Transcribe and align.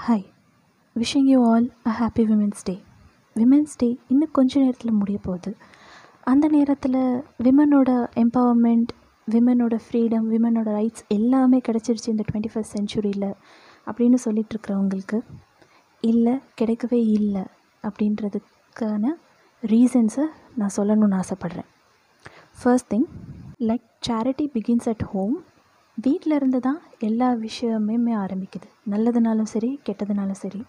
Hi 0.00 0.24
wishing 0.96 1.26
you 1.26 1.38
all 1.50 1.66
a 1.88 1.90
happy 1.98 2.24
women's 2.24 2.62
day 2.64 2.74
women's 3.34 3.74
day 3.76 3.98
இன்னும் 4.08 4.30
கொஞ்ச 4.32 4.60
நேரத்தில் 4.60 4.92
முடிய 4.92 5.18
போகுது 5.22 5.56
அந்த 6.24 6.48
நேரத்தில் 6.48 6.98
விமனோட 7.42 7.90
எம்பவர்மெண்ட் 8.14 8.90
விமனோட 9.28 9.78
ஃப்ரீடம் 9.84 10.26
விமனோட 10.30 10.68
ரைட்ஸ் 10.76 11.04
எல்லாமே 11.08 11.60
கிடச்சிருச்சு 11.68 12.08
இந்த 12.08 12.24
டுவெண்ட்டி 12.32 12.50
ஃபஸ்ட் 12.54 12.74
சென்ச்சுரியில் 12.76 13.34
அப்படின்னு 13.86 14.18
சொல்லிகிட்ருக்கிறவங்களுக்கு 14.24 15.20
இல்லை 16.00 16.38
கிடைக்கவே 16.60 17.00
இல்லை 17.18 17.44
அப்படின்றதுக்கான 17.82 19.04
ரீசன்ஸை 19.62 20.26
நான் 20.56 20.74
சொல்லணும்னு 20.76 21.20
ஆசைப்பட்றேன். 21.20 21.68
First 22.62 22.94
thing 22.94 23.08
like 23.60 23.86
charity 24.08 24.48
begins 24.54 24.88
at 24.88 25.04
home 25.04 25.44
வீட்டில் 26.04 26.34
இருந்து 26.38 26.58
தான் 26.66 26.80
எல்லா 27.08 27.28
விஷயமுமே 27.46 28.12
ஆரம்பிக்குது. 28.24 28.68
நல்லதுனாலும் 28.92 29.50
சரி 29.54 29.70
கெட்டதுனாலும் 29.86 30.40
சரி. 30.44 30.60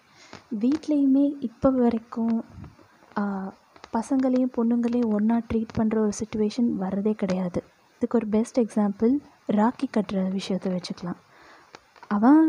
வீட்லேயுமே 0.62 1.24
இப்போ 1.48 1.68
வரைக்கும் 1.82 2.36
பசங்களையும் 3.96 4.54
பொண்ணுங்களையும் 4.56 5.12
ஒன்றா 5.16 5.36
ட்ரீட் 5.50 5.76
பண்ணுற 5.78 5.96
ஒரு 6.04 6.14
சுச்சுவேஷன் 6.20 6.68
வர்றதே 6.84 7.12
கிடையாது. 7.22 7.60
இதுக்கு 7.96 8.18
ஒரு 8.20 8.28
பெஸ்ட் 8.34 8.60
எக்ஸாம்பிள் 8.64 9.12
ராக்கி 9.58 9.86
கட்டுற 9.96 10.20
விஷயத்த 10.38 10.68
வச்சுக்கலாம். 10.76 11.20
அவன் 12.16 12.42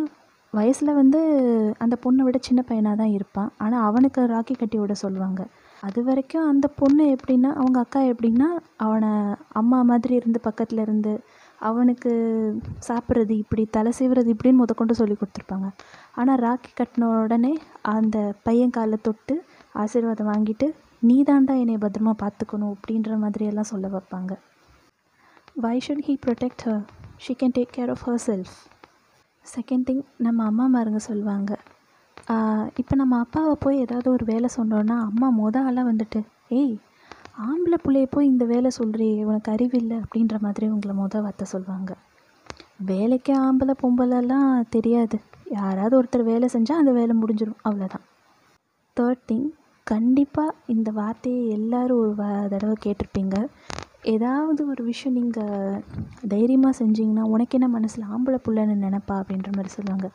வயசில் 0.53 0.97
வந்து 1.01 1.19
அந்த 1.83 1.95
பொண்ணை 2.03 2.23
விட 2.25 2.37
சின்ன 2.47 2.61
பையனாக 2.69 2.97
தான் 3.01 3.13
இருப்பான். 3.17 3.49
ஆனால் 3.63 3.85
அவனுக்கு 3.89 4.21
ராக்கி 4.33 4.55
கட்டி 4.57 4.77
விட 4.81 4.93
சொல்லுவாங்க. 5.03 5.41
அது 5.83 5.99
வரைக்கும் 6.09 6.49
அந்த 6.51 6.65
பொண்ணு 6.79 7.05
எப்படின்னா 7.15 7.49
அவங்க 7.61 7.77
அக்கா 7.85 8.01
எப்படின்னா 8.11 8.49
அவனை 8.85 9.11
அம்மா 9.61 9.79
மாதிரி 9.91 10.13
இருந்து 10.19 10.39
பக்கத்தில் 10.47 10.83
இருந்து 10.85 11.13
அவனுக்கு 11.69 12.11
சாப்பிட்றது 12.87 13.33
இப்படி 13.43 13.63
தலை 13.75 13.91
சீவுறது 13.99 14.29
இப்படின்னு 14.35 14.61
முதக்கொண்டு 14.61 14.93
சொல்லி 14.99 15.15
கொடுத்துருப்பாங்க. 15.19 15.67
ஆனால் 16.19 16.41
ராக்கி 16.45 16.71
கட்டின 16.79 17.09
உடனே 17.23 17.53
அந்த 17.95 18.17
பையன் 18.47 18.73
காலில் 18.77 19.05
தொட்டு 19.07 19.35
ஆசீர்வாதம் 19.83 20.31
வாங்கிட்டு 20.33 20.69
நீ 21.09 21.17
தாண்டா 21.29 21.53
என்னை 21.61 21.77
பத்திரமா 21.85 22.13
பார்த்துக்கணும் 22.23 22.73
அப்படின்ற 22.75 23.17
மாதிரியெல்லாம் 23.23 23.71
சொல்ல 23.71 23.87
வைப்பாங்க. 23.95 24.33
Why 25.65 25.75
should 25.85 26.05
he 26.07 26.15
protect 26.25 26.63
her 26.67 26.83
she 27.25 27.33
can 27.41 27.55
take 27.57 27.73
care 27.77 27.91
of 27.95 28.05
herself 28.29 28.55
second 29.45 29.85
thing 29.89 30.03
நம்ம 30.25 30.45
அம்மா 30.49 30.65
மாருங்க 30.75 31.01
சொல்லுவாங்க. 31.09 31.51
இப்போ 32.81 32.93
நம்ம 33.01 33.15
அப்பாவை 33.23 33.53
போய் 33.63 33.83
ஏதாவது 33.85 34.07
ஒரு 34.15 34.25
வேலை 34.31 34.49
சொன்னோன்னா 34.57 34.95
அம்மா 35.09 35.27
மொதல் 35.39 35.65
ஆளாக 35.69 35.89
வந்துட்டு 35.91 36.19
ஏய் 36.59 36.75
ஆம்பளை 37.37 37.77
பிள்ளைய 37.83 38.07
போய் 38.09 38.25
இந்த 38.25 38.45
வேலை 38.45 38.69
சொல்கிறியே 38.77 39.23
உனக்கு 39.25 39.51
அறிவில்லை 39.51 39.97
அப்படின்ற 40.03 40.35
மாதிரி 40.39 40.65
உங்களை 40.67 40.93
மொதல் 40.95 41.21
வார்த்தை 41.21 41.45
சொல்லுவாங்க. 41.45 41.91
வேலைக்கு 42.91 43.33
ஆம்பளை 43.45 43.73
பொம்பளைலாம் 43.81 44.67
தெரியாது. 44.69 45.17
யாராவது 45.51 45.93
ஒருத்தர் 45.99 46.29
வேலை 46.31 46.47
செஞ்சால் 46.53 46.81
அந்த 46.81 46.91
வேலை 46.91 47.13
முடிஞ்சிடும் 47.21 47.63
அவ்வளோதான் 47.63 48.05
தேர்ட் 48.97 49.23
திங் 49.31 49.47
கண்டிப்பாக 49.87 50.55
இந்த 50.65 50.91
வார்த்தையை 50.91 51.41
எல்லோரும் 51.49 51.99
ஒரு 51.99 52.13
வ 52.15 52.47
தடவை 52.47 52.75
கேட்டிருப்பீங்க. 52.85 53.35
ஏதாவது 54.13 54.61
ஒரு 54.67 54.81
விஷயம் 54.83 55.17
நீங்கள் 55.19 55.81
தைரியமாக 56.27 56.73
செஞ்சிங்கன்னா 56.83 57.25
உனக்கு 57.33 57.57
என்ன 57.57 57.67
மனசில் 57.67 58.09
ஆம்பளை 58.13 58.39
புள்ளன்னு 58.45 58.75
நினப்பா 58.85 59.15
அப்படின்ற 59.21 59.49
மாதிரி 59.55 59.71
சொல்லுவாங்க. 59.77 60.07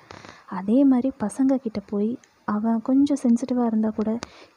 அதே 0.59 0.79
மாதிரி 0.85 1.11
பசங்க 1.25 1.57
கிட்ட 1.57 1.81
போய் 1.93 2.11
அவன் 2.49 2.79
கொஞ்சம் 2.83 3.21
சென்சிட்டிவாக 3.23 3.71
இருந்தால் 3.71 3.97
கூட 3.97 4.11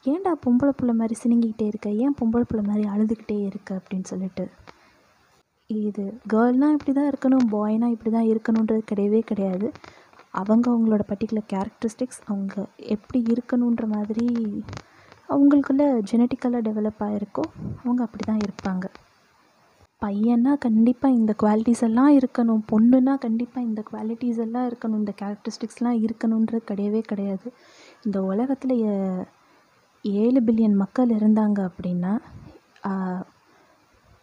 ஏன்டா 0.06 0.32
பொம்பளை 0.44 0.72
புள்ள 0.78 0.92
மாதிரி 0.92 1.16
சினிங்கிக்கிட்டே 1.22 1.66
இருக்க? 1.70 1.88
ஏன் 2.04 2.16
பொம்பளை 2.20 2.44
புள்ள 2.50 2.62
மாதிரி 2.68 2.84
அழுதுகிட்டே 2.94 3.38
இருக்க? 3.50 3.70
அப்படின்னு 3.80 4.08
சொல்லிட்டு. 4.12 4.44
இது 5.70 6.04
கேர்ள்னால் 6.32 6.74
இப்படி 6.76 6.92
தான் 6.92 7.10
இருக்கணும் 7.10 7.46
பாய்னால் 7.54 7.92
இப்படி 7.94 8.10
தான் 8.10 8.30
இருக்கணுன்றது 8.32 8.82
கிடையவே 8.90 9.20
கிடையாது. 9.30 9.68
அவங்க 10.40 10.66
அவங்களோட 10.72 11.02
பர்டிகுலர் 11.10 11.50
கேரக்டரிஸ்டிக்ஸ் 11.52 12.22
அவங்க 12.28 12.54
எப்படி 12.94 13.20
இருக்கணுன்ற 13.34 13.86
மாதிரி 13.96 14.26
அவங்களுக்குள்ள 15.28 15.84
ஜெனட்டிக்கலாக 16.10 16.62
டெவலப் 16.68 17.02
ஆகிருக்கோ 17.06 17.44
அவங்க 17.84 18.00
அப்படி 18.06 18.24
தான் 18.24 18.42
இருப்பாங்க. 18.46 18.84
பையன்னா 20.02 20.52
கண்டிப்பாக 20.64 21.18
இந்த 21.18 21.32
குவாலிட்டிஸ் 21.42 21.84
எல்லாம் 21.88 22.12
இருக்கணும் 22.18 22.62
பொண்ணுன்னா 22.72 23.14
கண்டிப்பாக 23.24 23.66
இந்த 23.68 23.80
குவாலிட்டிஸ் 23.90 24.40
எல்லாம் 24.46 24.66
இருக்கணும் 24.70 25.00
இந்த 25.02 25.12
கேரக்டரிஸ்டிக்ஸ்லாம் 25.20 26.00
இருக்கணுன்றது 26.06 26.62
கிடையவே 26.70 27.02
கிடையாது. 27.10 27.48
இந்த 28.06 28.18
உலகத்தில் 28.30 28.76
ஏழு 30.04 30.40
பில்லியன் 30.46 30.80
மக்கள் 30.82 31.10
இருந்தாங்க 31.18 31.58
அப்படின்னா 31.68 32.12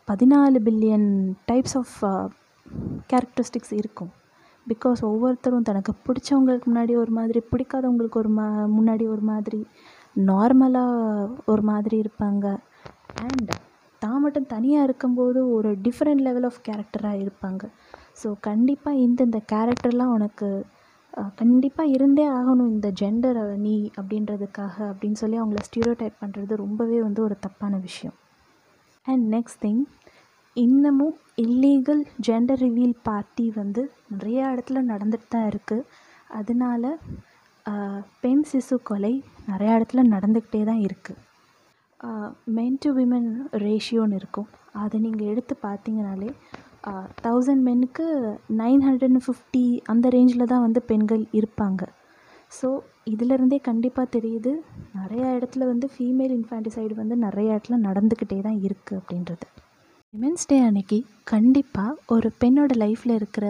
பதினாலு 0.07 0.59
பில்லியன் 0.67 1.09
டைப்ஸ் 1.50 1.75
ஆஃப் 1.81 1.95
கேரக்டரிஸ்டிக்ஸ் 3.12 3.73
இருக்கும். 3.81 4.12
பிகாஸ் 4.67 5.00
ஒவ்வொருத்தரும் 5.09 5.67
தனக்கு 5.69 5.91
பிடிச்சவங்களுக்கு 6.07 6.67
முன்னாடி 6.69 6.94
ஒரு 7.03 7.12
மாதிரி 7.17 7.40
பிடிக்காதவங்களுக்கு 7.51 8.19
ஒரு 8.23 8.31
மா 8.38 8.47
முன்னாடி 8.78 9.06
ஒரு 9.13 9.23
மாதிரி 9.31 9.62
நார்மலாக 10.29 11.29
ஒரு 11.51 11.63
மாதிரி 11.72 11.96
இருப்பாங்க. 12.03 12.46
அண்ட் 13.25 13.51
தான் 14.01 14.22
மட்டும் 14.23 14.50
தனியாக 14.56 14.88
இருக்கும்போது 14.88 15.40
ஒரு 15.56 15.69
டிஃப்ரெண்ட் 15.85 16.25
லெவல் 16.28 16.47
ஆஃப் 16.50 16.59
கேரக்டராக 16.67 17.22
இருப்பாங்க. 17.23 17.63
ஸோ 18.22 18.28
கண்டிப்பாக 18.50 19.03
இந்தந்த 19.06 19.40
கேரக்டர்லாம் 19.53 20.13
உனக்கு 20.17 20.50
கண்டிப்பாக 21.40 21.94
இருந்தே 21.96 22.25
ஆகணும் 22.38 22.72
இந்த 22.74 22.90
ஜெண்டர் 23.02 23.40
நீ 23.66 23.75
அப்படின்றதுக்காக 24.00 24.75
அப்படின்னு 24.90 25.19
சொல்லி 25.22 25.38
அவங்கள 25.40 25.62
ஸ்டீரியோ 25.68 25.94
டைப் 26.02 26.22
பண்ணுறது 26.22 26.53
ரொம்பவே 26.63 26.97
வந்து 27.06 27.22
ஒரு 27.28 27.35
தப்பான 27.46 27.78
விஷயம். 27.88 28.16
அண்ட் 29.07 29.25
நெக்ஸ்ட் 29.35 29.62
திங் 29.66 29.81
இன்னமும் 30.56 31.16
இல்லீகல் 31.46 32.03
ஜெண்டர் 32.28 32.62
ரிவீல் 32.66 32.96
பார்ட்டி 33.08 33.46
வந்து 33.58 33.81
நிறையா 34.13 34.46
இடத்துல 34.53 34.81
நடந்துட்டு 34.91 35.28
தான் 35.29 35.50
இருக்குது 35.52 35.88
அதனால 36.40 36.84
பெண் 38.24 38.46
சிசு 38.52 38.78
கொலை 38.90 39.13
நிறையா 39.52 39.74
இடத்துல 39.79 40.03
நடந்துக்கிட்டே 40.16 40.62
தான் 40.69 40.81
இருக்குது 40.88 41.28
மென் 42.58 42.79
டு 42.84 42.90
விமன் 42.97 43.29
ரேஷியோன்னு 43.63 44.18
இருக்கும். 44.22 44.50
அதை 44.81 44.97
நீங்கள் 45.06 45.29
எடுத்து 45.31 45.53
பார்த்தீங்கனாலே 45.63 46.29
தௌசண்ட் 47.25 47.63
மென்னுக்கு 47.67 48.06
நைன் 48.62 48.84
ஹண்ட்ரட் 48.88 49.07
அண்ட் 49.09 49.23
ஃபிஃப்டி 49.25 49.63
அந்த 49.85 50.09
ரேஞ்சில் 50.09 50.51
தான் 50.53 50.66
வந்து 50.66 50.81
பெண்கள் 50.81 51.23
இருப்பாங்க. 51.40 51.81
ஸோ 52.51 52.67
இதிலருந்தே 53.07 53.57
கண்டிப்பாக 53.69 54.13
தெரியுது 54.16 54.51
நிறையா 55.00 55.28
இடத்துல 55.38 55.66
வந்து 55.66 55.88
ஃபீமேல் 55.95 56.34
இன்ஃபான்டிசைடு 56.38 56.94
வந்து 56.95 57.16
நிறையா 57.16 57.51
இடத்துல 57.56 57.79
நடந்துக்கிட்டே 57.88 58.41
தான் 58.41 58.59
இருக்குது 58.67 59.00
அப்படின்றது. 59.00 59.45
விமென்ஸ் 60.13 60.47
டே 60.47 60.57
அன்னைக்கு 60.59 60.97
கண்டிப்பாக 61.23 61.95
ஒரு 62.07 62.29
பெண்ணோட 62.44 62.72
லைஃப்பில் 62.84 63.16
இருக்கிற 63.16 63.46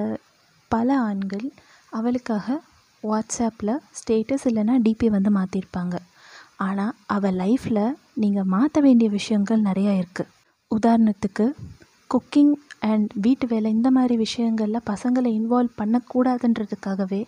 பல 0.72 0.98
ஆண்கள் 1.02 1.46
அவளுக்காக 1.92 2.58
வாட்ஸ்அப்பில் 3.04 3.76
ஸ்டேட்டஸ் 3.92 4.46
இல்லைன்னா 4.50 4.76
டிபி 4.86 5.08
வந்து 5.10 5.32
மாற்றிருப்பாங்க 5.38 5.96
ஆனால் 6.58 6.96
அவள் 7.08 7.38
லைஃப்பில் 7.44 7.84
நீங்கள் 8.14 8.50
மாற்ற 8.56 8.82
வேண்டிய 8.82 9.10
விஷயங்கள் 9.10 9.62
நிறையா 9.62 9.94
இருக்குது 10.02 10.32
உதாரணத்துக்கு 10.72 11.46
குக்கிங் 12.10 12.54
அண்ட் 12.80 13.10
வீட்டு 13.16 13.46
வேலை 13.48 13.70
இந்த 13.72 13.90
மாதிரி 13.92 14.16
விஷயங்களில் 14.18 14.88
பசங்களை 14.90 15.30
இன்வால்வ் 15.40 15.74
பண்ணக்கூடாதுன்றதுக்காகவே 15.82 17.20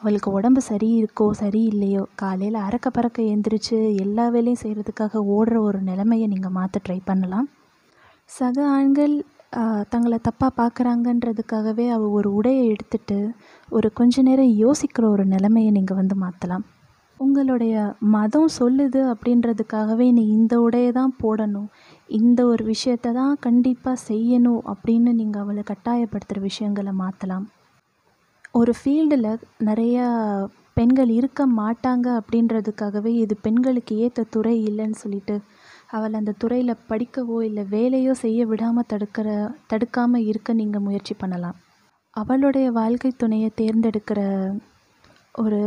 அவளுக்கு 0.00 0.30
உடம்பு 0.30 0.60
சரி 0.60 0.88
இருக்கோ 1.02 1.26
சரி 1.32 1.60
இல்லையோ 1.64 2.02
காலையில் 2.14 2.58
அறக்க 2.64 2.90
பறக்க 2.90 3.22
எழுந்திரிச்சு 3.22 3.78
எல்லா 4.04 4.26
வேலையும் 4.28 4.62
செய்கிறதுக்காக 4.64 5.22
ஓடுற 5.36 5.56
ஒரு 5.60 5.80
நிலைமையை 5.80 6.26
நீங்கள் 6.28 6.56
மாற்ற 6.58 6.80
ட்ரை 6.88 6.98
பண்ணலாம். 7.04 7.48
சக 8.30 8.66
ஆண்கள் 8.76 9.16
தங்களை 9.88 10.18
தப்பாக 10.28 10.52
பார்க்குறாங்கன்றதுக்காகவே 10.60 11.86
அவள் 11.88 12.14
ஒரு 12.18 12.28
உடையை 12.38 12.64
எடுத்துட்டு 12.74 13.18
ஒரு 13.68 13.90
கொஞ்ச 13.92 14.22
நேரம் 14.22 14.56
யோசிக்கிற 14.64 15.04
ஒரு 15.10 15.26
நிலைமையை 15.26 15.70
நீங்கள் 15.70 15.96
வந்து 15.96 16.16
மாற்றலாம் 16.24 16.66
உங்களுடைய 17.20 17.74
மதம் 18.14 18.50
சொல்லுது 18.58 19.00
அப்படின்றதுக்காகவே 19.12 20.06
நீ 20.12 20.24
இந்த 20.38 20.54
உடையை 20.66 20.90
தான் 20.92 21.14
போடணும். 21.22 21.68
இந்த 22.08 22.40
ஒரு 22.46 22.62
விஷயத்த 22.64 23.12
தான் 23.12 23.34
கண்டிப்பாக 23.40 24.02
செய்யணும் 24.08 24.60
அப்படின்னு 24.72 25.12
நீங்கள் 25.12 25.42
அவளை 25.42 25.62
கட்டாயப்படுத்துகிற 25.62 26.40
விஷயங்களை 26.40 26.92
மாற்றலாம் 27.02 27.46
ஒரு 28.54 28.72
ஃபீல்டில் 28.80 29.30
நிறையா 29.64 30.04
பெண்கள் 30.72 31.10
இருக்க 31.18 31.42
மாட்டாங்க 31.60 32.06
அப்படின்றதுக்காகவே 32.20 33.12
இது 33.22 33.34
பெண்களுக்கு 33.42 33.94
ஏற்ற 33.96 34.22
துறை 34.34 34.54
இல்லைன்னு 34.68 34.98
சொல்லிட்டு 35.02 35.36
அவள் 35.86 36.18
அந்த 36.20 36.34
துறையில் 36.42 36.82
படிக்கவோ 36.90 37.36
இல்லை 37.48 37.64
வேலையோ 37.70 38.12
செய்ய 38.24 38.40
விடாமல் 38.46 38.88
தடுக்கிற 38.92 39.28
தடுக்காமல் 39.66 40.26
இருக்க 40.26 40.52
நீங்கள் 40.52 40.84
முயற்சி 40.86 41.14
பண்ணலாம். 41.14 41.56
அவளுடைய 42.16 42.66
வாழ்க்கை 42.70 43.10
துணையை 43.16 43.50
தேர்ந்தெடுக்கிற 43.60 44.20
ஒரு 45.34 45.60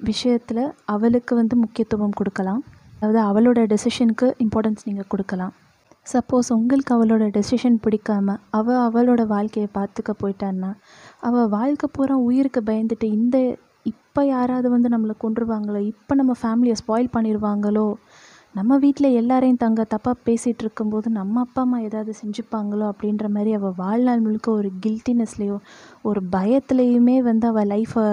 விஷயத்தில் 0.00 0.64
அவளுக்கு 0.94 1.32
வந்து 1.34 1.56
முக்கியத்துவம் 1.56 2.18
கொடுக்கலாம். 2.18 2.62
அதாவது 3.00 3.20
அவளோட 3.28 3.60
டெசிஷனுக்கு 3.72 4.26
இம்பார்ட்டன்ஸ் 4.44 4.86
நீங்கள் 4.88 5.10
கொடுக்கலாம். 5.12 5.54
சப்போஸ் 6.06 6.48
உங்களுக்கு 6.52 6.92
அவளோட 6.94 7.24
டெசிஷன் 7.36 7.78
பிடிக்காம 7.84 8.36
அவள் 8.50 8.82
அவளோட 8.84 9.22
வாழ்க்கையை 9.26 9.68
பார்த்துக்க 9.74 10.12
போயிட்டான்னா 10.22 10.70
அவள் 11.20 11.48
வாழ்க்கை 11.48 11.88
பூரா 11.92 12.14
உயிருக்கு 12.18 12.60
பயந்துட்டு 12.60 13.06
இந்த 13.18 13.36
இப்போ 13.86 14.20
யாராவது 14.26 14.68
வந்து 14.70 14.88
நம்மளை 14.88 15.14
கொண்டுருவாங்களோ 15.24 15.80
இப்போ 15.82 16.14
நம்ம 16.14 16.32
ஃபேமிலியை 16.42 16.76
ஸ்பாயில் 16.80 17.14
பண்ணிடுவாங்களோ 17.16 17.86
நம்ம 18.54 18.78
வீட்டில் 18.78 19.08
எல்லாரையும் 19.10 19.56
தங்க 19.56 19.82
தப்பாக 19.84 20.16
பேசிகிட்டு 20.24 20.62
இருக்கும்போது 20.64 21.08
நம்ம 21.10 21.40
அப்பா 21.40 21.62
அம்மா 21.62 21.78
ஏதாவது 21.78 22.12
செஞ்சுப்பாங்களோ 22.22 22.86
அப்படின்ற 22.92 23.26
மாதிரி 23.28 23.52
அவள் 23.52 23.76
வாழ்நாள் 23.76 24.20
முழுக்க 24.20 24.48
ஒரு 24.50 24.70
கில்ட்டினஸ்லேயோ 24.86 25.58
ஒரு 26.02 26.22
பயத்துலேயுமே 26.32 27.16
வந்து 27.20 27.46
அவள் 27.46 27.70
லைஃப்பை 27.74 28.06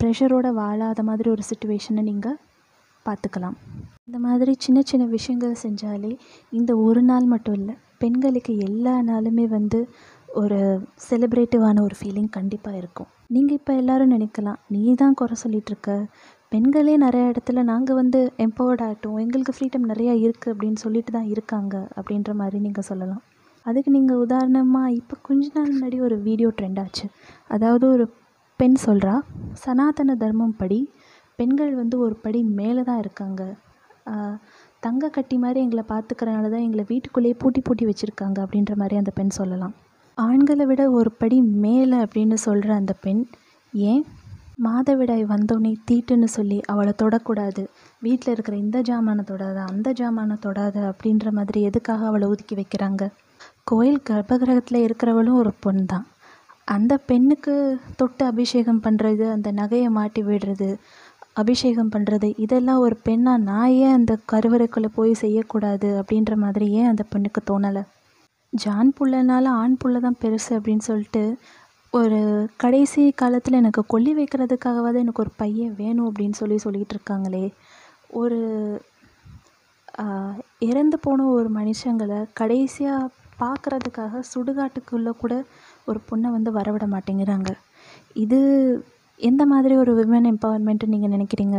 ப்ரெஷரோடு 0.00 0.50
வாழாத 0.54 1.02
மாதிரி 1.02 1.30
ஒரு 1.30 1.44
சுச்சுவேஷனை 1.50 2.02
நீங்கள் 2.02 2.36
பார்த்துக்கலாம். 3.08 3.56
இந்த 4.08 4.18
மாதிரி 4.26 4.52
சின்ன 4.64 4.78
சின்ன 4.90 5.04
விஷயங்கள் 5.16 5.60
செஞ்சாலே 5.64 6.12
இந்த 6.58 6.70
ஒரு 6.86 7.02
நாள் 7.10 7.26
மட்டும் 7.32 7.56
இல்லை 7.60 7.74
பெண்களுக்கு 8.02 8.52
எல்லா 8.68 8.94
நாளுமே 9.10 9.44
வந்து 9.56 9.78
ஒரு 10.40 10.58
செலிப்ரேட்டிவான 11.08 11.82
ஒரு 11.86 11.96
ஃபீலிங் 11.98 12.32
கண்டிப்பாக 12.38 12.80
இருக்கும். 12.80 13.10
நீங்கள் 13.34 13.56
இப்போ 13.58 13.72
எல்லோரும் 13.80 14.12
நினைக்கலாம் 14.14 14.58
நீ 14.74 14.82
தான் 15.02 15.16
குறை 15.20 15.36
சொல்லிகிட்ருக்க 15.42 15.94
பெண்களே 16.52 16.92
நிறைய 17.04 17.30
இடத்துல 17.32 17.62
நாங்கள் 17.70 17.98
வந்து 18.00 18.20
எம்பவர்ட் 18.44 18.82
ஆகட்டும் 18.86 19.16
எங்களுக்கு 19.22 19.54
ஃப்ரீடம் 19.56 19.88
நிறையா 19.92 20.12
இருக்குது 20.24 20.52
அப்படின்னு 20.52 20.78
சொல்லிட்டு 20.84 21.12
தான் 21.16 21.30
இருக்காங்க 21.34 21.74
அப்படின்ற 21.98 22.32
மாதிரி 22.40 22.58
நீங்கள் 22.66 22.86
சொல்லலாம். 22.90 23.22
அதுக்கு 23.66 23.90
நீங்கள் 23.96 24.20
உதாரணமாக 24.24 24.92
இப்போ 24.98 25.14
கொஞ்ச 25.28 25.46
நாள் 25.56 25.72
முன்னாடி 25.72 25.98
ஒரு 26.08 26.16
வீடியோ 26.28 26.50
ட்ரெண்ட் 26.58 26.80
ஆச்சு. 26.84 27.06
அதாவது 27.54 27.84
ஒரு 27.94 28.06
பெண் 28.60 28.76
சொல்கிறா 28.84 29.14
சனாதன 29.64 30.16
தர்மம் 30.22 30.56
படி 30.60 30.80
பெண்கள் 31.38 31.72
வந்து 31.80 31.96
ஒரு 32.04 32.16
படி 32.24 32.40
மேலே 32.60 32.82
தான் 32.90 33.00
இருக்காங்க. 33.04 33.42
தங்க 34.86 35.08
கட்டி 35.16 35.36
மாதிரி 35.44 35.58
எங்களை 35.66 35.84
பார்த்துக்கறனால 35.92 36.50
தான் 36.52 36.64
எங்களை 36.66 36.84
வீட்டுக்குள்ளேயே 36.90 37.36
பூட்டி 37.42 37.60
பூட்டி 37.66 37.84
வச்சுருக்காங்க 37.88 38.38
அப்படின்ற 38.44 38.74
மாதிரி 38.82 38.96
அந்த 39.00 39.12
பெண் 39.18 39.36
சொல்லலாம். 39.38 39.74
ஆண்களை 40.18 40.64
விட 40.70 40.82
ஒரு 40.98 41.10
படி 41.20 41.38
மேலே 41.64 41.96
அப்படின்னு 42.04 42.36
சொல்கிற 42.46 42.70
அந்த 42.80 42.92
பெண் 43.04 43.22
ஏன்? 43.72 44.04
மாதவிடாய் 44.66 45.24
வந்தோடனே 45.32 45.72
தீட்டுன்னு 45.88 46.28
சொல்லி 46.36 46.58
அவளை 46.72 46.92
தொடக்கூடாது. 47.02 47.62
வீட்டில் 48.04 48.32
இருக்கிற 48.34 48.56
இந்த 48.64 48.78
ஜாமானை 48.88 49.24
தொடாத 49.30 49.58
அந்த 49.70 49.88
ஜாமானை 49.98 50.36
தொடாத 50.44 50.76
அப்படின்ற 50.92 51.30
மாதிரி 51.38 51.60
எதுக்காக 51.70 52.06
அவளை 52.10 52.28
ஒதுக்கி 52.32 52.56
வைக்கிறாங்க? 52.60 53.02
கோயில் 53.70 54.00
கர்ப்பகிரகத்தில் 54.10 54.84
இருக்கிறவளும் 54.86 55.40
ஒரு 55.42 55.52
பொண் 55.64 55.82
தான். 55.92 56.06
அந்த 56.74 56.92
பெண்ணுக்கு 57.08 57.52
தொட்டு 57.98 58.22
அபிஷேகம் 58.30 58.80
பண்ணுறது 58.86 59.24
அந்த 59.34 59.48
நகையை 59.60 59.90
மாட்டி 59.98 60.22
விடுறது 60.28 60.70
அபிஷேகம் 61.36 61.90
பண்ணுறது 61.94 62.28
இதெல்லாம் 62.44 62.78
ஒரு 62.78 62.96
பெண்ணாக 63.06 63.44
நான் 63.48 63.74
ஏன் 63.84 63.96
அந்த 63.98 64.12
கருவறைக்குள்ளே 64.32 64.88
போய் 64.94 65.12
செய்யக்கூடாது 65.14 65.88
அப்படின்ற 66.00 66.34
மாதிரி 66.44 66.66
ஏன் 66.78 66.90
அந்த 66.92 67.04
பெண்ணுக்கு 67.12 67.40
தோணலை? 67.50 67.82
ஜான் 68.52 68.92
புள்ளனால 68.98 69.46
ஆண் 69.62 69.76
புள்ள 69.80 69.96
தான் 70.00 70.20
பெருசு 70.22 70.52
அப்படின்னு 70.56 70.84
சொல்லிட்டு 70.88 71.22
ஒரு 71.92 72.20
கடைசி 72.56 73.02
காலத்தில் 73.10 73.58
எனக்கு 73.60 73.82
கொல்லி 73.86 74.12
வைக்கிறதுக்காகவாவது 74.16 75.02
எனக்கு 75.04 75.22
ஒரு 75.24 75.32
பையன் 75.36 75.76
வேணும் 75.78 76.08
அப்படின்னு 76.08 76.38
சொல்லி 76.40 76.58
சொல்லிகிட்டு 76.64 76.94
இருக்காங்களே. 76.96 77.44
ஒரு 78.20 78.38
இறந்து 80.68 80.96
போன 80.98 81.26
ஒரு 81.36 81.48
மனுஷங்களை 81.58 82.18
கடைசியாக 82.32 83.12
பார்க்குறதுக்காக 83.42 84.22
சுடுகாட்டுக்குள்ளே 84.32 85.12
கூட 85.22 85.34
ஒரு 85.84 86.00
பொண்ணை 86.10 86.28
வந்து 86.36 86.50
வரவிட 86.52 86.84
மாட்டேங்கிறாங்க. 86.94 87.50
இது 88.24 88.38
எந்த 89.20 89.42
மாதிரி 89.46 89.74
ஒரு 89.76 89.92
விமன் 89.98 90.26
எம்பவர்மெண்ட்டு 90.30 90.90
நீங்கள் 90.92 91.12
நினைக்கிறீங்க? 91.14 91.58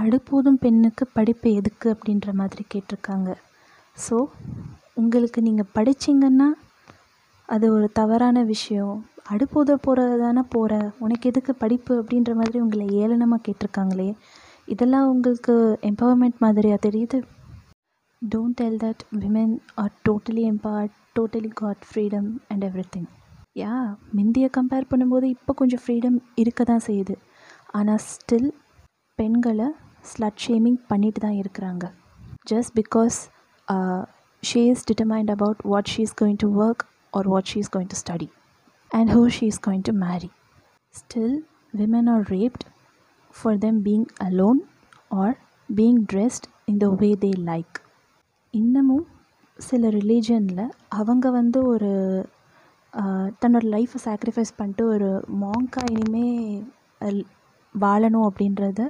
அடுப்போதும் 0.00 0.60
பெண்ணுக்கு 0.64 1.04
படிப்பு 1.16 1.48
எதுக்கு 1.52 1.86
அப்படின்ற 1.94 2.32
மாதிரி 2.32 2.62
கேட்டிருக்காங்க. 2.74 3.30
ஸோ 3.96 4.16
உங்களுக்கு 4.94 5.40
நீங்கள் 5.42 5.72
படிச்சிங்கன்னா 5.76 6.48
அது 7.48 7.66
ஒரு 7.72 7.86
தவறான 7.92 8.44
விஷயம். 8.44 8.94
அடுப்போத 9.32 9.76
போகிறது 9.76 10.16
தானே 10.18 10.42
போகிற 10.54 10.72
உனக்கு 10.98 11.28
எதுக்கு 11.30 11.54
படிப்பு 11.54 11.92
அப்படின்ற 12.00 12.32
மாதிரி 12.34 12.58
உங்களை 12.60 12.86
ஏளனமாக 13.02 13.44
கேட்டிருக்காங்களே. 13.46 14.08
இதெல்லாம் 14.74 15.08
உங்களுக்கு 15.08 15.54
எம்பவர்மெண்ட் 15.90 16.38
மாதிரியாக 16.38 16.84
தெரியுது? 16.88 17.20
Don't 18.22 18.58
tell 18.60 18.80
that 18.84 19.04
women 19.22 19.54
are 19.82 19.92
totally 20.08 20.44
empowered 20.52 20.96
totally 21.18 21.52
got 21.62 21.84
freedom 21.88 22.30
and 22.48 22.64
everything 22.96 23.10
yeah 23.56 23.74
முந்தியை 24.16 24.48
compare 24.56 24.86
பண்ணும்போது 24.90 25.26
இப்போ 25.34 25.52
கொஞ்சம் 25.58 25.80
ஃப்ரீடம் 25.82 26.16
இருக்க 26.42 26.60
தான் 26.70 26.84
செய்யுது. 26.86 27.14
ஆனால் 27.78 28.00
ஸ்டில் 28.12 28.48
பெண்களை 29.18 29.68
ஸ்லட் 30.10 30.40
ஷேமிங் 30.44 30.78
பண்ணிட்டு 30.90 31.20
தான் 31.24 31.36
இருக்கிறாங்க. 31.42 31.84
Just 32.50 32.72
because 32.80 33.18
she 34.42 34.62
is 34.72 34.84
determined 34.90 35.30
about 35.36 35.60
what 35.72 35.90
she 35.92 36.02
is 36.06 36.16
going 36.22 36.40
to 36.44 36.48
work 36.64 36.82
or 37.18 37.28
what 37.32 37.50
she 37.52 37.58
is 37.64 37.72
going 37.76 37.90
to 37.92 37.98
study 38.02 38.28
and 38.90 39.10
who 39.16 39.22
she 39.36 39.46
is 39.52 39.62
going 39.66 39.86
to 39.90 39.94
marry 40.04 40.30
still 40.94 41.36
women 41.74 42.10
are 42.14 42.26
raped 42.36 42.66
for 43.34 43.58
them 43.66 43.80
being 43.88 44.06
alone 44.28 44.60
or 45.22 45.34
being 45.68 46.00
dressed 46.12 46.46
in 46.72 46.80
the 46.84 46.88
way 47.02 47.10
they 47.24 47.32
like 47.50 47.76
இன்னமும் 48.54 49.06
சில 49.58 49.88
ரிலீஜனில் 49.98 50.64
அவங்க 50.98 51.30
வந்து 51.30 51.58
ஒரு 51.66 51.90
தன்னோட 53.40 53.64
லைஃப்பை 53.68 54.00
sacrifice 54.04 54.52
பண்ணிட்டு 54.56 54.86
ஒரு 54.86 55.22
மாங்காக 55.40 55.90
இனிமேல் 55.90 57.24
வாழணும் 57.80 58.26
அப்படின்றத 58.28 58.82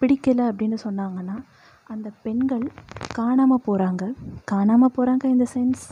பிடிக்கலை 0.00 0.44
அப்படின்னு 0.48 0.78
சொன்னாங்கன்னா 0.84 1.36
அந்த 1.84 2.10
பெண்கள் 2.22 2.64
காணாமல் 3.14 3.64
போகிறாங்க 3.66 4.04
காணாமல் 4.44 4.94
போகிறாங்க 4.96 5.24
இந்த 5.24 5.46
சென்ஸ் 5.54 5.84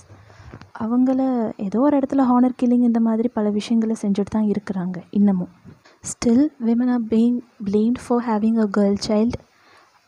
அவங்கள 0.78 1.20
ஏதோ 1.56 1.80
ஒரு 1.80 1.98
இடத்துல 1.98 2.24
ஹானர் 2.24 2.58
கில்லிங் 2.62 2.82
இந்த 2.82 3.00
மாதிரி 3.00 3.28
பல 3.28 3.50
விஷயங்களை 3.50 3.96
செஞ்சுட்டு 4.02 4.30
தான் 4.30 4.48
இருக்கிறாங்க 4.48 5.02
இன்னமும். 5.10 5.50
Still 6.04 6.50
women 6.66 6.90
are 6.90 7.04
being 7.10 7.40
blamed 7.64 8.00
for 8.06 8.24
having 8.26 8.58
a 8.58 8.68
girl 8.78 8.96
child 9.08 9.38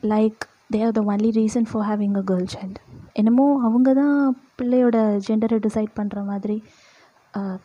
like 0.02 0.48
they 0.72 0.84
are 0.84 0.92
the 0.92 1.00
only 1.00 1.30
reason 1.30 1.66
for 1.70 1.86
having 1.88 2.16
a 2.16 2.20
girl 2.20 2.48
child 2.54 2.80
என்னமோ 3.12 3.60
அவங்க 3.62 3.94
தான் 3.94 4.36
பிள்ளையோட 4.58 5.18
ஜெண்டரை 5.28 5.58
டிசைட் 5.58 5.92
பண்ணுற 5.96 6.24
மாதிரி 6.24 6.64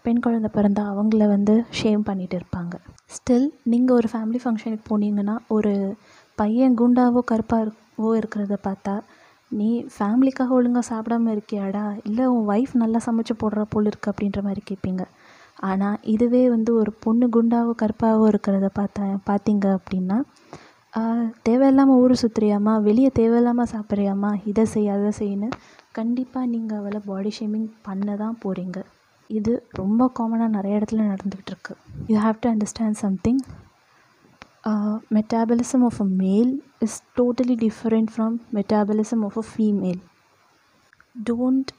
பெண் 0.06 0.22
குழந்தை 0.26 0.50
பிறந்தா 0.56 0.84
அவங்கள 0.92 1.24
வந்து 1.34 1.56
ஷேம் 1.80 2.04
பண்ணிகிட்டு 2.08 2.36
இருப்பாங்க. 2.40 2.76
ஸ்டில் 3.16 3.48
நீங்கள் 3.72 3.98
ஒரு 4.00 4.08
ஃபேமிலி 4.12 4.40
ஃபங்க்ஷனுக்கு 4.44 4.86
போனீங்கன்னா 4.92 5.36
ஒரு 5.56 5.74
பையன் 6.38 6.78
குண்டாவோ 6.82 7.22
கருப்பாகவோ 7.32 8.12
இருக்கிறத 8.20 8.58
பார்த்தா 8.68 8.96
நீ 9.52 9.70
ஃபேமிலிக்காக 9.96 10.56
ஒழுங்காக 10.58 10.86
சாப்பிடாம 10.90 11.32
இருக்கியாடா? 11.36 11.86
இல்லை 12.10 12.26
உன் 12.34 12.50
ஒய்ஃப் 12.54 12.74
நல்லா 12.84 13.00
சமைச்சு 13.08 13.36
போடுற 13.42 13.62
போல் 13.74 13.90
இருக்கு 13.92 14.12
அப்படின்ற 14.12 14.42
மாதிரி 14.48 14.62
கேட்பீங்க. 14.70 15.06
ஆனால் 15.70 15.98
இதுவே 16.14 16.44
வந்து 16.56 16.72
ஒரு 16.82 16.92
பொண்ணு 17.06 17.26
குண்டாவோ 17.36 17.72
கருப்பாகவோ 17.82 18.28
இருக்கிறத 18.34 18.68
பார்த்தா 18.80 19.06
பார்த்தீங்க 19.32 19.68
அப்படின்னா 19.80 20.20
தேவையில்லாமல் 21.48 22.00
ஊர் 22.04 22.14
சுற்றுறியாம்மா 22.22 22.74
வெளியே 22.88 23.10
தேவையில்லாமல் 23.20 23.72
சாப்பிட்றியாம்மா 23.74 24.32
இதை 24.52 24.64
செய் 24.74 24.94
அதை 24.94 25.12
செய்யு 25.20 25.50
கண்டிப்பாக 25.98 26.52
நீங்கள் 26.54 26.80
அவளை 26.80 27.02
பாடி 27.10 27.32
ஷேமிங் 27.38 27.68
பண்ண 27.88 28.16
தான் 28.24 28.40
போகிறீங்க 28.44 28.80
இது 29.30 29.52
ரொம்ப 29.72 30.04
காமனாக 30.20 30.54
நிறைய 30.54 30.78
இடத்துல 30.80 31.04
நடந்துக்கிட்டு 31.10 31.52
இருக்கு 31.52 31.74
you 32.08 32.16
have 32.18 32.38
to 32.42 32.48
understand 32.50 32.98
something 32.98 33.42
metabolism 35.12 35.84
of 35.84 36.00
a 36.02 36.08
male 36.22 36.52
is 36.80 36.98
totally 37.18 37.56
different 37.66 38.10
from 38.16 38.36
metabolism 38.54 39.24
of 39.26 39.38
a 39.38 39.46
female 39.52 40.00
don't 41.24 41.72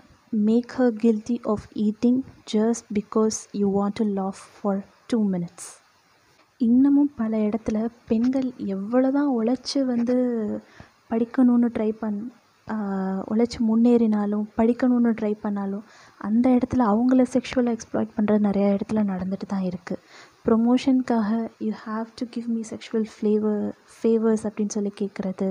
make 0.43 0.73
her 0.73 0.95
guilty 1.01 1.37
of 1.47 1.67
eating 1.79 2.21
just 2.55 2.87
because 2.93 3.39
you 3.53 3.69
want 3.79 3.99
to 4.01 4.07
laugh 4.15 4.43
for 4.55 4.81
two 5.07 5.19
minutes 5.29 5.69
இன்னமும் 6.61 7.13
பல 7.17 7.37
இடத்துல 7.39 7.79
பெண்கள் 8.09 8.49
எவ்வளோ 8.69 9.11
தான் 9.11 9.31
உழைச்சி 9.37 9.81
வந்து 9.85 10.17
படிக்கணும்னு 11.11 11.69
try 11.69 11.91
பண் 11.99 12.19
உழைச்சி 13.31 13.59
முன்னேறினாலும் 13.69 14.45
படிக்கணும்னு 14.57 15.13
ட்ரை 15.13 15.33
பண்ணாலும் 15.41 15.85
அந்த 16.21 16.47
இடத்துல 16.51 16.87
அவங்கள 16.87 17.23
செக்ஷுவலாக 17.33 17.77
எக்ஸ்ப்ளாய்ட் 17.77 18.17
பண்ணுறது 18.17 18.41
நிறையா 18.45 18.69
இடத்துல 18.69 19.03
நடந்துட்டு 19.05 19.47
தான் 19.47 19.67
இருக்குது 19.69 20.03
ப்ரொமோஷனுக்காக 20.45 21.31
you 21.61 21.73
have 21.85 22.09
to 22.21 22.27
give 22.31 22.49
me 22.49 22.63
sexual 22.71 23.07
flavour 23.13 23.63
favours 23.95 24.45
அப்படின்னு 24.47 24.75
சொல்லி 24.75 24.93
கேட்குறது 25.01 25.49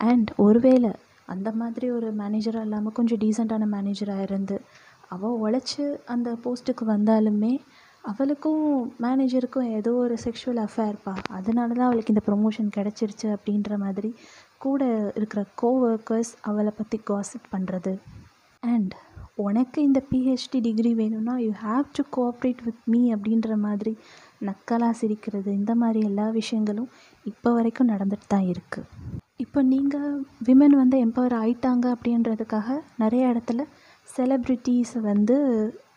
அண்ட் 0.00 0.30
ஒருவேளை 0.38 0.92
அந்த 1.28 1.48
மாதிரி 1.52 1.86
ஒரு 1.90 2.08
மேனேஜராக 2.12 2.66
இல்லாமல் 2.66 2.92
கொஞ்சம் 2.92 3.20
டீசெண்டான 3.20 3.68
மேனேஜராக 3.68 4.22
இருந்து 4.22 4.56
அவள் 5.08 5.38
உழைச்சி 5.38 5.84
அந்த 6.06 6.30
போஸ்ட்டுக்கு 6.44 6.84
வந்தாலுமே 6.86 7.52
அவளுக்கும் 8.04 8.64
மேனேஜருக்கும் 9.02 9.68
ஏதோ 9.74 9.90
ஒரு 9.96 10.14
செக்ஷுவல் 10.24 10.60
அஃபேர்ப்பா 10.62 11.14
அதனால 11.30 11.68
தான் 11.72 11.88
அவளுக்கு 11.88 12.14
இந்த 12.14 12.24
ப்ரொமோஷன் 12.26 12.74
கிடச்சிருச்சு 12.76 13.28
அப்படின்ற 13.36 13.76
மாதிரி 13.76 14.10
கூட 14.58 14.82
இருக்கிற 15.16 15.42
கோஒர்க்கர்ஸ் 15.62 16.32
அவளை 16.42 16.72
பற்றி 16.76 16.98
காசிப் 17.10 17.52
பண்ணுறது 17.52 17.92
அண்ட் 18.62 18.94
உனக்கு 19.38 19.78
இந்த 19.82 20.00
பிஹெச்டி 20.10 20.58
டிகிரி 20.60 20.90
வேணும்னா 20.94 21.34
you 21.44 21.52
have 21.62 21.86
to 21.96 22.02
cooperate 22.16 22.60
with 22.66 22.82
me 22.86 23.00
அப்படின்ற 23.14 23.56
மாதிரி 23.56 23.92
நக்கலாக 24.42 24.94
சிரிக்கிறது 25.00 25.50
இந்த 25.52 25.74
மாதிரி 25.74 26.00
எல்லா 26.00 26.26
விஷயங்களும் 26.30 26.90
இப்போ 27.26 27.50
வரைக்கும் 27.52 27.90
நடந்துட்டு 27.92 28.28
தான் 28.28 28.48
இருக்குது 28.48 28.88
இப்போ 29.36 29.62
நீங்கள் 29.62 30.18
விமன் 30.48 30.76
வந்து 30.76 30.96
எம்பவர் 30.98 31.36
ஆயிட்டாங்க 31.40 31.86
அப்படின்றதுக்காக 31.94 32.76
நிறைய 32.98 33.30
இடத்துல 33.32 33.62
செலிப்ரிட்டிஸை 34.08 35.00
வந்து 35.00 35.36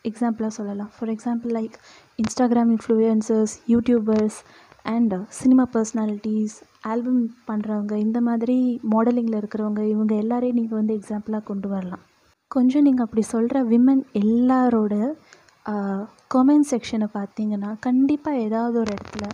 எக்ஸாம்பிளாக 0.05 0.53
சொல்லலாம். 0.57 0.91
For 0.95 1.11
example 1.13 1.51
like 1.51 1.75
Instagram 2.19 2.71
influencers 2.75 3.55
YouTubers 3.73 4.39
and 4.85 5.13
cinema 5.29 5.63
personalities 5.75 6.57
album 6.87 7.21
பண்ணுறவங்க 7.47 7.93
இந்த 8.07 8.19
மாதிரி 8.21 8.57
மாடலிங்கில் 8.93 9.39
இருக்கிறவங்க 9.41 9.83
இவங்க 9.93 10.13
எல்லாரையும் 10.15 10.59
நீங்கள் 10.61 10.79
வந்து 10.81 10.97
எக்ஸாம்பிளாக 10.99 11.43
கொண்டு 11.43 11.67
வரலாம். 11.67 12.03
கொஞ்சம் 12.55 12.83
நீங்கள் 12.83 13.05
அப்படி 13.05 13.23
சொல்கிற 13.25 13.57
விமன் 13.63 14.03
எல்லாரோட 14.21 14.93
கமெண்ட் 16.33 16.69
செக்ஷனை 16.71 17.07
பார்த்தீங்கன்னா 17.13 17.71
கண்டிப்பாக 17.79 18.43
ஏதாவது 18.47 18.75
ஒரு 18.79 18.91
இடத்துல 18.91 19.25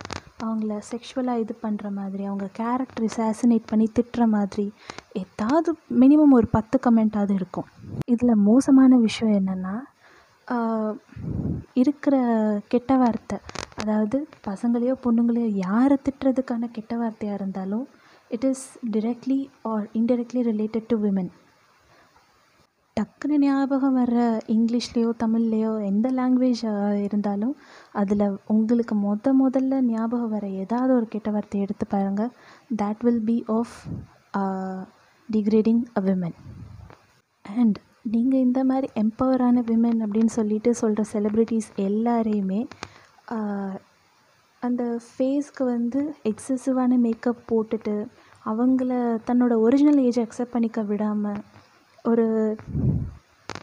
அவங்கள 0.44 0.76
செக்ஷுவலாக 0.92 1.42
இது 1.44 1.54
பண்ணுற 1.64 1.88
மாதிரி 1.92 2.24
அவங்க 2.26 2.46
கேரக்டர் 2.54 3.06
அசாசினேட் 3.08 3.68
பண்ணி 3.68 3.88
திட்டுற 4.00 4.24
மாதிரி 4.28 4.66
ஏதாவது 5.14 5.72
மினிமம் 6.00 6.34
ஒரு 6.34 6.48
பத்து 6.48 6.78
கமெண்ட்டாவது 6.86 7.34
இருக்கும். 7.34 7.68
இதில் 8.06 8.44
மோசமான 8.44 8.98
விஷயம் 8.98 9.36
என்னென்னா 9.40 9.76
இருக்கிற 11.74 12.16
கெட்ட 12.68 12.92
வார்த்தை 12.98 13.38
அதாவது 13.82 14.18
பசங்களையோ 14.48 14.96
பொண்ணுங்களையோ 15.04 15.50
யாரை 15.66 15.98
திட்டுறதுக்கான 16.06 16.72
கெட்ட 16.72 16.96
வார்த்தையாக 16.98 17.40
இருந்தாலும் 17.40 17.86
it 18.32 18.44
is 18.44 18.66
directly 18.92 19.40
or 19.64 19.86
indirectly 19.94 20.44
related 20.50 20.90
to 20.90 20.98
women 21.02 21.32
டக்குன்னு 23.02 23.38
ஞாபகம் 23.42 23.96
வர்ற 23.98 24.22
இங்கிலீஷ்லேயோ 24.54 25.12
தமிழ்லேயோ 25.22 25.70
எந்த 25.84 26.08
லாங்குவேஜ் 26.12 26.64
இருந்தாலும் 27.00 27.54
அதில் 27.94 28.26
உங்களுக்கு 28.48 28.96
முத 28.98 29.34
முதல்ல 29.34 29.80
ஞாபகம் 29.86 30.34
வர 30.34 30.46
ஏதாவது 30.60 30.92
ஒரு 30.94 31.08
கெட்ட 31.08 31.32
வார்த்தையை 31.32 31.64
எடுத்து 31.66 31.86
பாருங்கள் 31.86 32.34
that 32.72 33.02
will 33.02 33.24
be 33.26 33.38
of 33.50 33.76
degrading 35.30 35.82
a 35.94 36.02
women 36.02 36.36
and 37.46 37.80
நீங்கள் 38.08 38.44
இந்த 38.44 38.62
மாதிரி 38.64 38.90
எம்பவரான 38.96 39.64
விமன் 39.68 40.00
அப்படின்னு 40.00 40.34
சொல்லிட்டு 40.34 40.74
சொல்கிற 40.74 41.06
செலிப்ரிட்டிஸ் 41.12 41.70
எல்லாரையுமே 41.82 42.62
uh, 43.34 43.74
அந்த 44.62 44.84
ஃபேஸ்க்கு 45.06 45.64
வந்து 45.66 46.02
எக்ஸசிவான 46.26 46.98
மேக்கப் 47.00 47.42
போட்டுட்டு 47.48 47.96
அவங்கள 48.46 48.92
தன்னோட 49.26 49.54
ஒரிஜினல் 49.60 50.04
ஏஜை 50.04 50.24
அக்செப்ட் 50.24 50.54
பண்ணிக்க 50.54 50.82
விடாமல் 50.84 51.42
ஒரு 52.10 52.26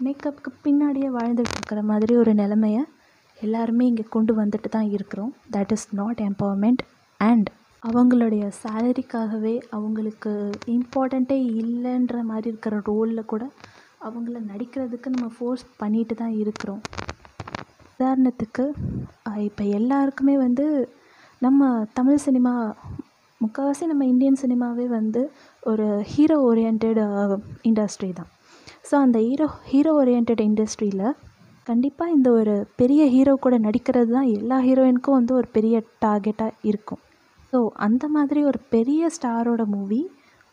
மேக்கப்புக்கு 0.04 0.50
பின்னாடியே 0.64 1.09
வாழ்ந்துட்டுருக்கிற 1.16 1.80
மாதிரி 1.90 2.12
ஒரு 2.16 2.33
நிலமைய 2.40 2.78
எல்லாருமே 3.38 3.85
இங்கே 3.87 4.04
கொண்டு 4.14 4.33
வந்துட்டு 4.40 4.68
தான் 4.75 4.90
இருக்கிறோம். 4.97 5.33
That 5.54 5.73
is 5.76 5.87
not 6.00 6.21
empowerment 6.26 6.83
and 7.21 7.49
அவங்களுடைய 7.83 8.45
சேலரிக்காகவே 8.62 9.54
அவங்களுக்கு 9.76 10.33
இம்பார்ட்டண்ட்டே 10.76 11.38
இல்லைன்ற 11.62 12.23
மாதிரி 12.30 12.49
இருக்கிற 12.52 12.78
ரோலில் 12.90 13.30
கூட 13.33 13.45
அவங்கள 14.07 14.37
நடிக்கிறதுக்கு 14.52 15.14
நம்ம 15.16 15.30
ஃபோர்ஸ் 15.37 15.64
பண்ணிட்டு 15.83 16.16
தான் 16.23 16.35
இருக்கிறோம். 16.42 16.83
உதாரணத்துக்கு 17.95 18.66
இப்போ 19.49 19.64
எல்லாருக்குமே 19.78 20.37
வந்து 20.47 20.66
நம்ம 21.47 21.71
தமிழ் 21.99 22.25
சினிமா 22.26 22.54
முக்கால்வாசி 23.40 23.85
நம்ம 23.90 24.04
இந்தியன் 24.12 24.40
சினிமாவே 24.42 24.87
வந்து 24.99 25.21
ஒரு 25.62 25.87
ஹீரோ 26.12 26.37
ஓரியன்ட் 26.49 26.85
இண்டஸ்ட்ரி 27.68 28.11
தான். 28.18 28.30
ஸோ 28.88 28.95
அந்த 29.04 29.18
ஹீரோ 29.26 29.47
ஹீரோ 29.73 29.90
ஓரியன்ட் 30.00 30.40
இண்டஸ்ட்ரியில் 30.47 31.04
கண்டிப்பாக 31.66 32.14
இந்த 32.16 32.28
ஒரு 32.38 32.54
பெரிய 32.80 33.02
ஹீரோ 33.14 33.33
கூட 33.45 33.54
நடிக்கிறது 33.64 34.11
தான் 34.16 34.28
எல்லா 34.37 34.57
ஹீரோயினுக்கும் 34.66 35.16
வந்து 35.18 35.33
ஒரு 35.40 35.49
பெரிய 35.57 35.76
டார்கெட்டாக 36.04 36.59
இருக்கும். 36.71 37.00
ஸோ 37.52 37.59
அந்த 37.87 38.04
மாதிரி 38.14 38.40
ஒரு 38.50 38.59
பெரிய 38.75 39.11
ஸ்டாரோட 39.16 39.62
மூவி 39.75 40.00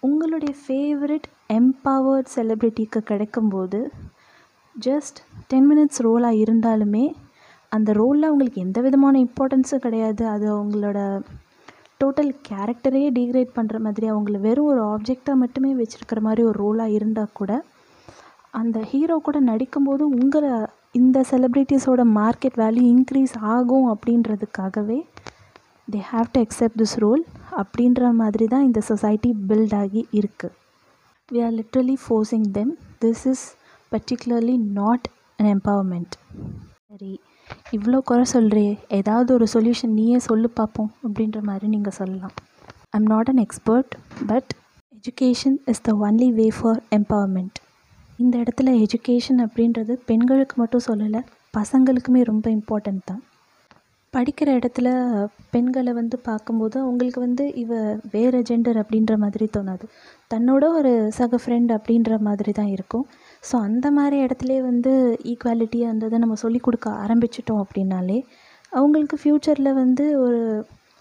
உங்களுடைய 0.04 0.54
ஃபேவரட் 0.64 1.28
எம்பவர்ட் 1.60 2.30
செலிப்ரிட்டிக்கு 2.36 3.00
கிடைக்கும்போது 3.12 3.80
ஜஸ்ட் 4.76 5.20
டென் 5.52 5.68
மினிட்ஸ் 5.72 6.02
ரோலாக 6.06 6.42
இருந்தாலுமே 6.44 7.06
அந்த 7.72 7.90
ரோலில் 8.00 8.28
அவங்களுக்கு 8.30 8.60
எந்த 8.66 8.80
விதமான 8.86 9.16
இம்பார்ட்டன்ஸும் 9.26 9.84
கிடையாது. 9.86 10.24
அது 10.34 10.46
அவங்களோட 10.56 11.00
டோட்டல் 12.06 12.32
கேரக்டரையே 12.48 13.10
டிகிரேட் 13.16 13.56
பண்ணுற 13.56 13.78
மாதிரி 13.82 14.06
அவங்கள 14.10 14.40
வெறும் 14.42 14.70
ஒரு 14.72 14.82
ஆப்ஜெக்டாக 14.90 15.42
மட்டுமே 15.42 15.72
வச்சுருக்கிற 15.76 16.22
மாதிரி 16.22 16.44
ஒரு 16.44 16.58
ரோலாக 16.60 16.98
இருந்தால் 16.98 17.34
கூட 17.34 17.52
அந்த 18.54 18.80
ஹீரோ 18.90 19.16
கூட 19.20 19.38
நடிக்கும்போது 19.48 20.04
உங்களை 20.18 20.52
இந்த 20.96 21.20
செலிப்ரிட்டிஸோட 21.30 22.02
மார்க்கெட் 22.16 22.60
வேல்யூ 22.62 22.84
இன்க்ரீஸ் 22.92 23.34
ஆகும் 23.52 23.88
அப்படின்றதுக்காகவே 23.94 25.00
they 25.88 26.00
have 26.08 26.30
to 26.32 26.42
accept 26.42 26.80
this 26.82 26.96
role 27.02 27.24
அப்படின்ற 27.58 28.12
மாதிரி 28.16 28.46
தான் 28.48 28.66
இந்த 28.66 28.82
சொசைட்டி 28.88 29.32
பில்ட் 29.50 29.76
ஆகி 29.76 30.04
இருக்குது 30.20 30.56
we 31.30 31.42
are 31.42 31.56
literally 31.56 31.98
forcing 32.02 32.48
them 32.52 32.72
this 33.00 33.26
is 33.28 33.46
particularly 33.92 34.58
not 34.74 35.08
an 35.40 35.52
empowerment 35.52 36.16
சரி. 36.88 37.14
இவ்வளோ 37.76 38.00
குறை 38.10 38.26
சொல்கிறியே 38.34 38.74
ஏதாவது 39.00 39.30
ஒரு 39.34 39.48
சொல்யூஷன் 39.54 39.96
நீயே 40.00 40.20
சொல்லு 40.28 40.50
பார்ப்போம் 40.50 40.92
அப்படின்ற 41.06 41.40
மாதிரி 41.50 41.68
நீங்கள் 41.68 41.98
சொல்லலாம். 42.00 42.34
I 42.94 43.00
am 43.00 43.10
not 43.14 43.30
an 43.34 43.42
expert 43.46 43.94
but 44.32 44.52
education 44.98 45.58
is 45.72 45.82
the 45.82 45.94
only 46.08 46.30
way 46.40 46.48
for 46.58 46.82
empowerment 46.98 47.58
இந்த 48.24 48.36
இடத்துல 48.44 48.74
எஜுகேஷன் 48.86 49.40
அப்படின்றது 49.46 49.94
பெண்களுக்கு 50.10 50.56
மட்டும் 50.62 50.86
சொல்லலை 50.90 51.22
பசங்களுக்குமே 51.58 52.22
ரொம்ப 52.32 52.46
இம்பார்ட்டண்ட் 52.58 53.04
தான். 53.06 53.24
படிக்கிற 54.16 54.50
இடத்துல 54.60 54.88
பெண்களை 55.54 55.92
வந்து 56.00 56.18
பார்க்கும்போது 56.28 56.76
அவங்களுக்கு 56.84 57.20
வந்து 57.20 57.46
இவ 57.64 57.72
வேறு 58.16 58.40
ஜெண்டர் 58.50 58.80
அப்படின்ற 58.82 59.14
மாதிரி 59.24 59.46
தோணாது. 59.56 59.86
தன்னோட 60.34 60.64
ஒரு 60.80 60.92
சக 61.20 61.40
ஃப்ரெண்ட் 61.44 61.72
அப்படின்ற 61.78 62.18
மாதிரி 62.28 62.52
தான் 62.52 62.72
இருக்கும். 62.76 63.06
ஸோ 63.50 63.56
அந்த 63.68 63.88
மாதிரி 63.98 64.18
இடத்துலே 64.26 64.60
வந்து 64.70 64.94
ஈக்குவாலிட்டி 65.32 65.82
அந்த 65.92 66.10
இதை 66.12 66.20
நம்ம 66.20 66.38
சொல்லிக் 66.44 66.66
கொடுக்க 66.68 66.90
ஆரம்பிச்சிட்டோம் 67.06 67.64
அப்படின்னாலே 67.66 68.20
அவங்களுக்கு 68.72 69.18
ஃப்யூச்சரில் 69.22 69.78
வந்து 69.82 70.06
ஒரு 70.26 70.42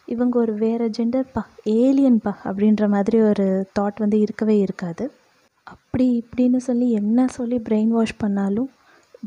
இவங்க 0.09 0.35
ஒரு 0.39 0.55
வேறு 0.63 0.87
ஜெண்டர்ப்பா 0.97 1.43
ஏலியன்ப்பா 1.81 2.33
அப்படின்ற 2.49 2.85
மாதிரி 2.95 3.19
ஒரு 3.31 3.47
தாட் 3.79 4.03
வந்து 4.05 4.19
இருக்கவே 4.21 4.57
இருக்காது. 4.59 5.05
அப்படி 5.67 6.07
இப்படின்னு 6.23 6.59
சொல்லி 6.69 6.87
என்ன 7.01 7.27
சொல்லி 7.37 7.59
பிரெயின் 7.69 7.93
வாஷ் 7.97 8.21
பண்ணாலும் 8.23 8.69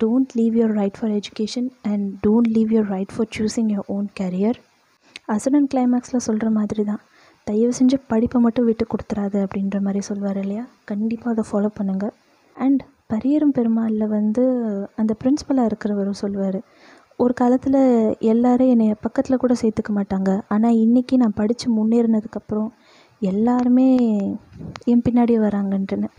don't 0.04 0.34
leave 0.39 0.56
your 0.60 0.75
right 0.80 0.98
for 1.00 1.13
education 1.20 1.68
and 1.92 2.06
don't 2.25 2.50
leave 2.56 2.72
your 2.75 2.89
right 2.96 3.13
for 3.16 3.30
choosing 3.38 3.70
your 3.74 3.89
own 3.96 4.08
career 4.20 4.60
Asuran 5.36 5.68
கிளைமேக்ஸில் 5.74 6.25
சொல்கிற 6.27 6.50
மாதிரி 6.58 6.84
தான். 6.84 7.01
தயவு 7.48 7.74
செஞ்சு 7.80 7.98
படிப்பை 8.12 8.38
மட்டும் 8.42 8.66
விட்டு 8.66 8.86
கொடுத்துறாது 8.86 9.38
அப்படின்ற 9.46 9.77
மாதிரி 9.82 10.01
சொல்வார் 10.01 10.39
இல்லையா? 10.44 10.63
கண்டிப்பாக 10.86 11.34
அதை 11.34 11.44
ஃபாலோ 11.50 11.70
பண்ணுங்கள் 11.80 12.13
அண்ட் 12.56 12.82
பரியரும் 13.13 13.54
பெருமாளில் 13.58 14.08
வந்து 14.08 14.44
அந்த 14.96 15.12
பிரின்ஸிபலாக 15.22 15.70
இருக்கிறவரும் 15.70 16.22
சொல்லுவார் 16.24 16.60
ஒரு 17.24 17.34
காலத்தில் 17.34 17.80
எல்லோரும் 18.32 18.72
என்னை 18.74 18.88
பக்கத்தில் 19.01 19.42
கூட 19.44 19.54
சேர்த்துக்க 19.62 19.92
மாட்டாங்க. 20.00 20.32
ஆனால் 20.48 20.80
இன்றைக்கி 20.86 21.16
நான் 21.22 21.38
படித்து 21.42 21.68
முன்னேறினதுக்கப்புறம் 21.77 22.70
எல்லாருமே 23.22 23.88
என் 24.92 25.06
பின்னாடியே 25.06 25.39
வராங்கன்ட்டுன்னு 25.46 26.10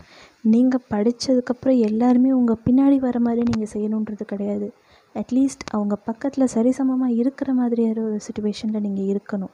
நீங்கள் 0.43 0.85
படித்ததுக்கப்புறம் 0.89 1.79
எல்லாருமே 1.79 2.29
உங்கள் 2.31 2.61
பின்னாடி 2.65 2.97
வர 2.97 3.19
மாதிரி 3.19 3.41
நீங்கள் 3.49 3.71
செய்யணுன்றது 3.73 4.23
கிடையாது. 4.23 4.67
அட்லீஸ்ட் 5.15 5.65
அவங்க 5.71 5.95
பக்கத்தில் 5.95 6.51
சரிசமமாக 6.53 7.17
இருக்கிற 7.21 7.53
மாதிரியான 7.53 8.01
ஒரு 8.01 8.19
சுச்சுவேஷனில் 8.27 8.85
நீங்கள் 8.85 9.09
இருக்கணும். 9.13 9.53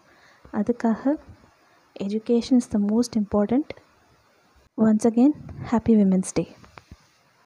அதுக்காக 0.53 1.15
education 2.05 2.61
is 2.61 2.69
the 2.69 2.79
most 2.91 3.17
important 3.21 3.73
once 4.77 5.07
again 5.09 5.35
happy 5.71 5.93
women's 6.01 6.33
day 6.33 6.43